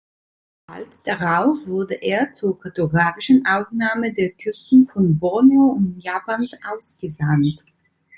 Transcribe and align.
Bald 0.65 0.97
darauf 1.05 1.57
wurde 1.67 1.93
er 1.93 2.33
zur 2.33 2.59
kartografischen 2.59 3.45
Aufnahme 3.45 4.11
der 4.11 4.31
Küsten 4.31 4.87
von 4.87 5.19
Borneo 5.19 5.73
und 5.77 5.99
Japans 5.99 6.55
ausgesandt. 6.65 7.63